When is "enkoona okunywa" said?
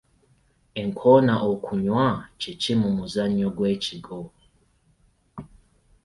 0.81-2.07